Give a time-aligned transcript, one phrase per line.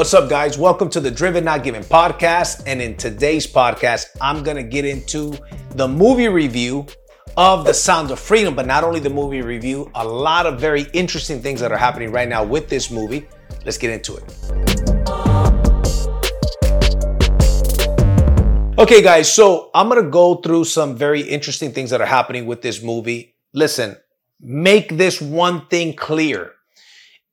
[0.00, 0.56] What's up, guys?
[0.56, 2.62] Welcome to the Driven Not Given podcast.
[2.64, 5.34] And in today's podcast, I'm going to get into
[5.72, 6.86] the movie review
[7.36, 10.86] of The Sound of Freedom, but not only the movie review, a lot of very
[10.94, 13.28] interesting things that are happening right now with this movie.
[13.66, 14.24] Let's get into it.
[18.78, 22.46] Okay, guys, so I'm going to go through some very interesting things that are happening
[22.46, 23.36] with this movie.
[23.52, 23.98] Listen,
[24.40, 26.52] make this one thing clear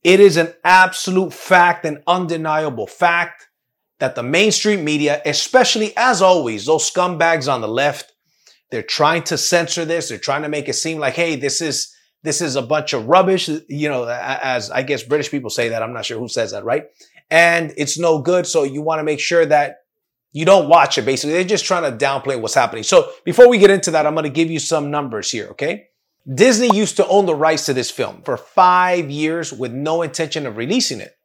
[0.04, 3.47] it is an absolute fact and undeniable fact
[4.00, 8.14] that the mainstream media, especially as always, those scumbags on the left,
[8.69, 10.10] they're trying to censor this.
[10.10, 11.93] They're trying to make it seem like, hey, this is
[12.24, 13.50] this is a bunch of rubbish.
[13.69, 15.82] You know, as I guess British people say that.
[15.82, 16.86] I'm not sure who says that, right?
[17.29, 18.46] And it's no good.
[18.46, 19.77] So you want to make sure that
[20.32, 21.05] you don't watch it.
[21.05, 22.83] Basically, they're just trying to downplay what's happening.
[22.83, 25.47] So before we get into that, I'm going to give you some numbers here.
[25.50, 25.88] Okay.
[26.33, 30.45] Disney used to own the rights to this film for five years with no intention
[30.45, 31.15] of releasing it.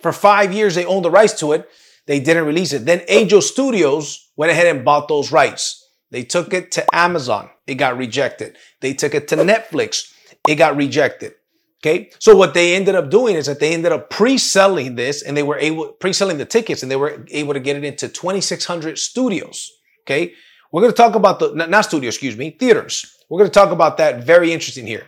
[0.00, 1.68] For five years, they owned the rights to it.
[2.06, 2.84] They didn't release it.
[2.84, 5.78] Then Angel Studios went ahead and bought those rights.
[6.10, 7.50] They took it to Amazon.
[7.66, 8.56] It got rejected.
[8.80, 10.12] They took it to Netflix.
[10.46, 11.34] It got rejected.
[11.80, 12.10] Okay.
[12.20, 15.42] So what they ended up doing is that they ended up pre-selling this and they
[15.42, 19.70] were able, pre-selling the tickets and they were able to get it into 2,600 studios.
[20.04, 20.34] Okay.
[20.72, 23.14] We're going to talk about the, not studio, excuse me, theaters.
[23.28, 24.24] We're going to talk about that.
[24.24, 25.06] Very interesting here.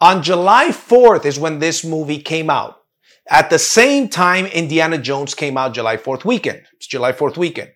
[0.00, 2.76] On July 4th is when this movie came out.
[3.28, 6.62] At the same time, Indiana Jones came out July 4th weekend.
[6.76, 7.72] It's July 4th weekend.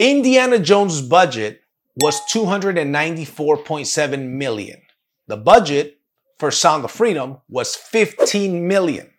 [0.00, 1.60] Indiana Jones' budget
[2.02, 4.82] was 294.7 million.
[5.28, 6.00] The budget
[6.38, 9.10] for Sound of Freedom was 15 million.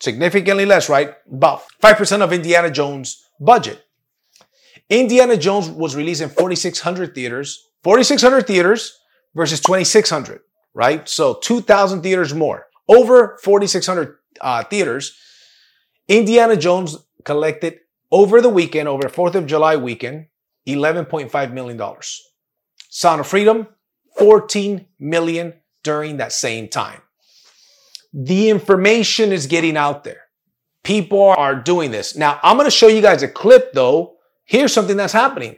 [0.00, 1.14] Significantly less, right?
[1.32, 3.82] About 5% of Indiana Jones' budget.
[4.92, 8.98] Indiana Jones was released in 4,600 theaters 4,600 theaters
[9.34, 10.40] versus 2,600,
[10.74, 11.08] right?
[11.08, 12.66] So 2,000 theaters more.
[12.88, 15.16] Over 4,600 uh, theaters.
[16.08, 17.78] Indiana Jones collected
[18.10, 20.26] over the weekend, over the 4th of July weekend,
[20.66, 21.80] $11.5 million.
[22.88, 23.66] Sound of Freedom,
[24.18, 27.00] 14 million during that same time.
[28.12, 30.20] The information is getting out there.
[30.84, 32.14] People are doing this.
[32.16, 34.16] Now, I'm going to show you guys a clip though.
[34.52, 35.56] Here's something that's happening.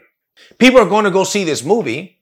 [0.56, 2.20] People are going to go see this movie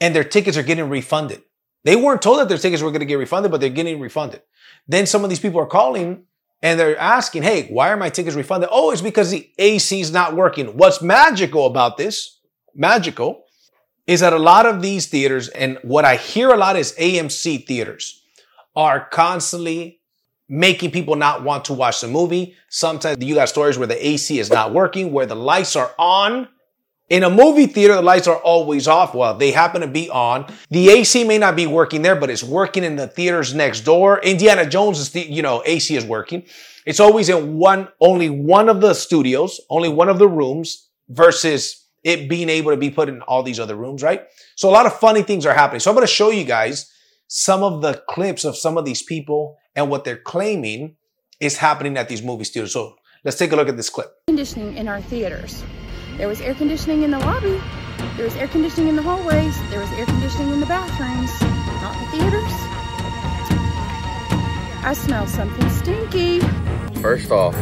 [0.00, 1.42] and their tickets are getting refunded.
[1.84, 4.42] They weren't told that their tickets were going to get refunded, but they're getting refunded.
[4.88, 6.24] Then some of these people are calling
[6.60, 8.68] and they're asking, Hey, why are my tickets refunded?
[8.72, 10.76] Oh, it's because the AC is not working.
[10.76, 12.40] What's magical about this,
[12.74, 13.44] magical,
[14.04, 17.64] is that a lot of these theaters, and what I hear a lot is AMC
[17.64, 18.24] theaters
[18.74, 20.00] are constantly
[20.52, 22.54] making people not want to watch the movie.
[22.68, 26.46] Sometimes you got stories where the AC is not working, where the lights are on
[27.08, 29.14] in a movie theater, the lights are always off.
[29.14, 30.46] Well, they happen to be on.
[30.70, 34.20] The AC may not be working there, but it's working in the theaters next door.
[34.20, 36.44] Indiana Jones is the, you know, AC is working.
[36.86, 41.86] It's always in one, only one of the studios, only one of the rooms versus
[42.02, 44.26] it being able to be put in all these other rooms, right?
[44.56, 45.80] So a lot of funny things are happening.
[45.80, 46.90] So I'm going to show you guys
[47.26, 50.96] some of the clips of some of these people and what they're claiming
[51.40, 52.72] is happening at these movie studios.
[52.72, 54.10] So let's take a look at this clip.
[54.26, 55.62] Conditioning in our theaters.
[56.16, 57.60] There was air conditioning in the lobby.
[58.16, 59.56] There was air conditioning in the hallways.
[59.70, 61.40] There was air conditioning in the bathrooms.
[61.80, 62.52] Not the theaters.
[64.84, 66.40] I smell something stinky.
[67.02, 67.52] First off,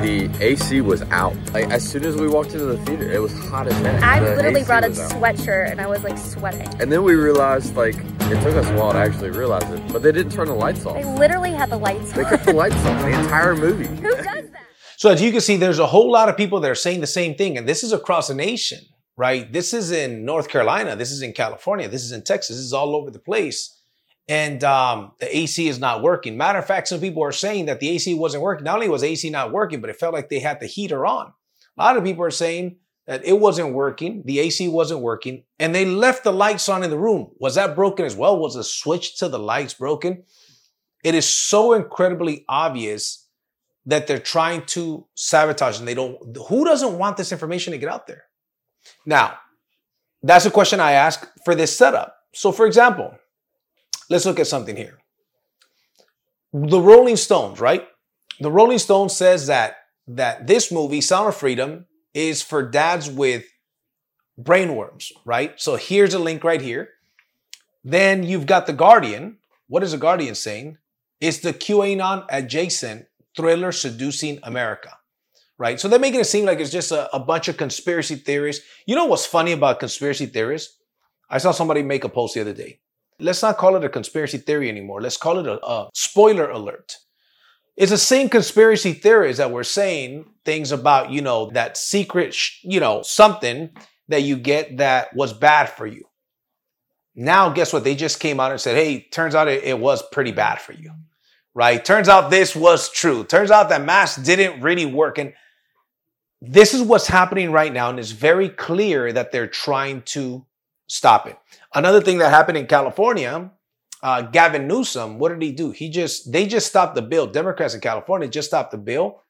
[0.00, 1.34] the AC was out.
[1.52, 4.00] Like as soon as we walked into the theater, it was hot as heck.
[4.00, 6.68] I The literally AC brought a sweatshirt and I was like sweating.
[6.80, 10.04] And then we realized, like, it took us a while to actually realize it, but
[10.04, 10.94] they didn't turn the lights off.
[10.94, 12.30] They literally had the lights They on.
[12.30, 13.86] They kept the lights on the entire movie.
[14.02, 14.66] Who does that?
[14.96, 17.08] So as you can see, there's a whole lot of people that are saying the
[17.08, 18.78] same thing, and this is across the nation,
[19.16, 19.52] right?
[19.52, 22.72] This is in North Carolina, this is in California, this is in Texas, this is
[22.72, 23.79] all over the place,
[24.30, 26.36] and um, the AC is not working.
[26.36, 28.64] Matter of fact, some people are saying that the AC wasn't working.
[28.64, 31.32] Not only was AC not working, but it felt like they had the heater on.
[31.76, 32.76] A lot of people are saying
[33.08, 36.90] that it wasn't working, the AC wasn't working, and they left the lights on in
[36.90, 37.32] the room.
[37.40, 38.38] Was that broken as well?
[38.38, 40.22] Was the switch to the lights broken?
[41.02, 43.26] It is so incredibly obvious
[43.86, 47.88] that they're trying to sabotage and they don't who doesn't want this information to get
[47.88, 48.24] out there
[49.06, 49.38] now
[50.22, 53.14] that's a question i ask for this setup so for example
[54.10, 54.98] let's look at something here
[56.52, 57.86] the rolling stones right
[58.40, 59.76] the rolling stones says that
[60.06, 63.44] that this movie sound of freedom is for dads with
[64.38, 66.90] brainworms right so here's a link right here
[67.82, 70.76] then you've got the guardian what is the guardian saying
[71.20, 73.06] it's the qanon adjacent
[73.36, 74.96] thriller seducing America.
[75.58, 75.78] Right?
[75.78, 78.64] So they're making it seem like it's just a, a, bunch of conspiracy theorists.
[78.86, 80.78] You know what's funny about conspiracy theorists?
[81.28, 82.79] I saw somebody make a post the other day.
[83.20, 85.00] Let's not call it a conspiracy theory anymore.
[85.00, 86.96] Let's call it a, a spoiler alert.
[87.76, 92.58] It's the same conspiracy theories that we're saying things about, you know, that secret, sh-
[92.62, 93.70] you know, something
[94.08, 96.04] that you get that was bad for you.
[97.14, 97.84] Now, guess what?
[97.84, 100.72] They just came out and said, hey, turns out it, it was pretty bad for
[100.72, 100.92] you,
[101.54, 101.84] right?
[101.84, 103.24] Turns out this was true.
[103.24, 105.18] Turns out that masks didn't really work.
[105.18, 105.32] And
[106.40, 107.90] this is what's happening right now.
[107.90, 110.44] And it's very clear that they're trying to
[110.90, 111.38] stop it.
[111.74, 113.50] Another thing that happened in California,
[114.02, 115.70] uh, Gavin Newsom, what did he do?
[115.70, 117.26] He just, they just stopped the bill.
[117.26, 119.22] Democrats in California just stopped the bill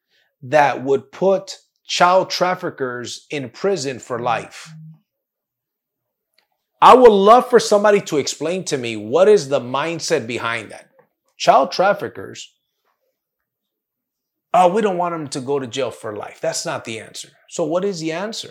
[0.43, 4.73] that would put child traffickers in prison for life.
[6.81, 10.89] I would love for somebody to explain to me what is the mindset behind that.
[11.37, 12.55] Child traffickers,
[14.55, 16.41] oh, we don't want them to go to jail for life.
[16.41, 17.29] That's not the answer.
[17.49, 18.51] So, what is the answer?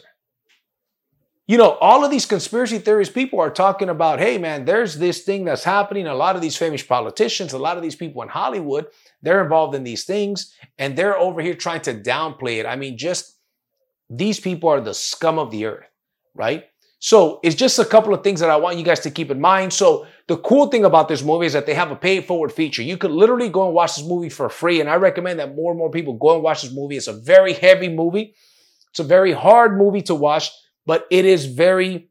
[1.50, 5.24] You know, all of these conspiracy theories people are talking about, hey, man, there's this
[5.24, 6.06] thing that's happening.
[6.06, 8.86] A lot of these famous politicians, a lot of these people in Hollywood,
[9.24, 12.68] they're involved in these things and they're over here trying to downplay it.
[12.68, 13.36] I mean, just
[14.12, 15.88] these people are the scum of the earth,
[16.36, 16.66] right?
[17.00, 19.42] So it's just a couple of things that I want you guys to keep in
[19.42, 19.74] mind.
[19.74, 22.84] So the cool thing about this movie is that they have a pay forward feature.
[22.84, 24.82] You could literally go and watch this movie for free.
[24.82, 26.98] And I recommend that more and more people go and watch this movie.
[26.98, 28.36] It's a very heavy movie.
[28.92, 30.52] It's a very hard movie to watch,
[30.86, 32.10] but it is very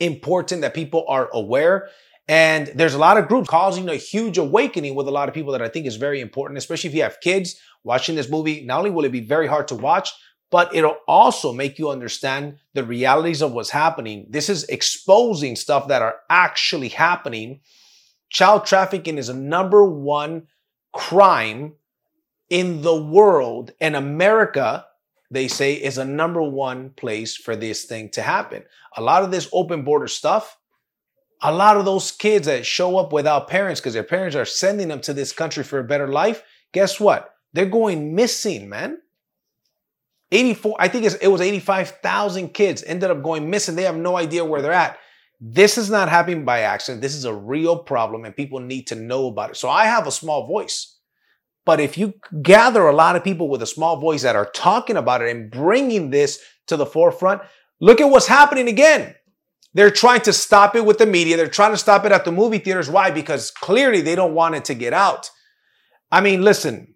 [0.00, 1.88] important that people are aware.
[2.26, 5.52] And there's a lot of groups causing a huge awakening with a lot of people
[5.52, 8.64] that I think is very important, especially if you have kids watching this movie.
[8.64, 10.10] Not only will it be very hard to watch,
[10.50, 14.26] but it'll also make you understand the realities of what's happening.
[14.30, 17.60] This is exposing stuff that are actually happening.
[18.30, 20.46] Child trafficking is a number one
[20.92, 21.74] crime
[22.48, 24.86] in the world, and America,
[25.30, 28.62] they say, is a number one place for this thing to happen.
[28.96, 30.58] A lot of this open border stuff,
[31.42, 34.88] a lot of those kids that show up without parents because their parents are sending
[34.88, 36.42] them to this country for a better life,
[36.72, 37.34] guess what?
[37.52, 38.98] They're going missing, man.
[40.32, 43.76] 84, I think it was 85,000 kids ended up going missing.
[43.76, 44.98] They have no idea where they're at.
[45.40, 47.02] This is not happening by accident.
[47.02, 49.56] This is a real problem and people need to know about it.
[49.56, 50.93] So I have a small voice.
[51.66, 54.96] But if you gather a lot of people with a small voice that are talking
[54.96, 57.42] about it and bringing this to the forefront,
[57.80, 59.14] look at what's happening again.
[59.72, 61.36] They're trying to stop it with the media.
[61.36, 62.90] They're trying to stop it at the movie theaters.
[62.90, 63.10] Why?
[63.10, 65.30] Because clearly they don't want it to get out.
[66.12, 66.94] I mean, listen,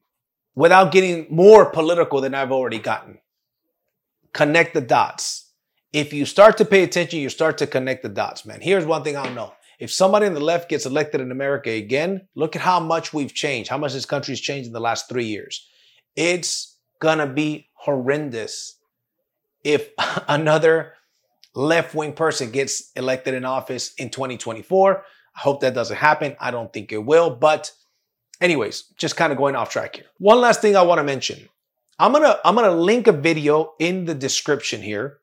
[0.54, 3.18] without getting more political than I've already gotten
[4.32, 5.50] connect the dots.
[5.92, 8.60] If you start to pay attention, you start to connect the dots, man.
[8.60, 9.52] Here's one thing I'll know.
[9.78, 13.32] If somebody on the left gets elected in America again, look at how much we've
[13.32, 15.69] changed, how much this country's changed in the last three years.
[16.16, 18.78] It's gonna be horrendous
[19.62, 19.90] if
[20.28, 20.94] another
[21.54, 25.04] left wing person gets elected in office in 2024.
[25.36, 26.36] I hope that doesn't happen.
[26.40, 27.30] I don't think it will.
[27.30, 27.70] But,
[28.40, 30.06] anyways, just kind of going off track here.
[30.19, 31.48] One last thing I want to mention
[31.98, 35.19] I'm gonna I'm gonna link a video in the description here.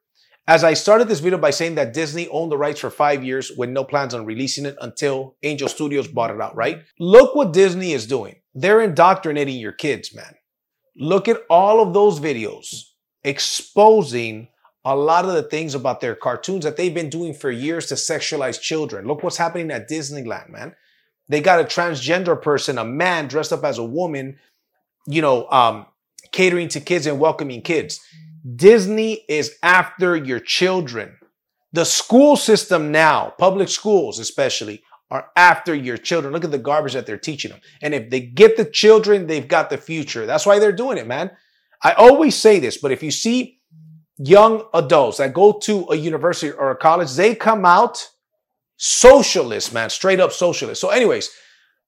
[0.47, 3.51] As I started this video by saying that Disney owned the rights for five years
[3.57, 6.83] with no plans on releasing it until Angel Studios bought it out, right?
[6.99, 8.35] Look what Disney is doing.
[8.53, 10.35] They're indoctrinating your kids, man.
[10.95, 12.83] Look at all of those videos
[13.23, 14.49] exposing
[14.85, 17.95] a lot of the things about their cartoons that they've been doing for years to
[17.95, 19.07] sexualize children.
[19.07, 20.75] Look what's happening at Disneyland, man.
[21.27, 24.37] They got a transgender person, a man dressed up as a woman,
[25.07, 25.87] you know, um,
[26.31, 27.99] catering to kids and welcoming kids.
[28.53, 31.17] Disney is after your children.
[31.73, 36.33] The school system now, public schools especially, are after your children.
[36.33, 37.61] Look at the garbage that they're teaching them.
[37.81, 40.25] And if they get the children, they've got the future.
[40.25, 41.31] That's why they're doing it, man.
[41.83, 43.59] I always say this, but if you see
[44.17, 48.07] young adults that go to a university or a college, they come out
[48.77, 50.81] socialist, man, straight up socialist.
[50.81, 51.29] So, anyways,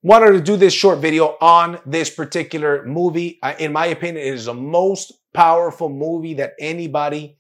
[0.04, 3.40] wanted to do this short video on this particular movie.
[3.60, 7.38] in my opinion, it is the most powerful movie that anybody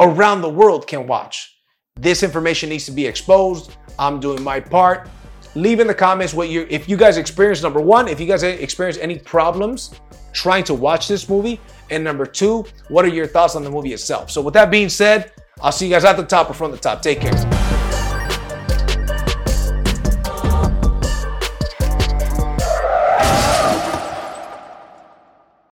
[0.00, 1.54] around the world can watch.
[1.94, 3.76] This information needs to be exposed.
[3.98, 5.10] I'm doing my part.
[5.54, 8.42] Leave in the comments what you if you guys experience number one, if you guys
[8.44, 10.00] experience any problems
[10.32, 11.60] trying to watch this movie,
[11.90, 14.30] and number two, what are your thoughts on the movie itself?
[14.30, 16.78] So with that being said, I'll see you guys at the top or from the
[16.78, 17.02] top.
[17.02, 17.53] Take care.